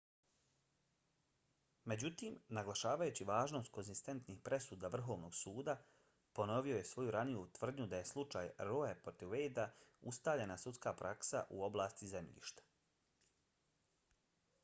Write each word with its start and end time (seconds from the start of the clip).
međutim 1.91 2.37
naglašavajući 2.57 3.27
važnost 3.29 3.69
konzistentnih 3.75 4.39
presuda 4.49 4.91
vrhovnog 4.95 5.35
suda 5.41 5.75
,ponovio 6.39 6.77
je 6.79 6.87
svoju 6.93 7.11
raniju 7.17 7.43
tvrdnju 7.59 7.87
da 7.93 8.01
je 8.01 8.09
slučaj 8.13 8.49
roe 8.71 8.89
protiv 9.05 9.35
wade-a 9.37 9.67
ustaljena 10.13 10.57
sudska 10.65 10.95
praksa 11.03 11.43
u 11.61 11.63
oblasti 11.71 12.11
zemljišta. 12.17 12.69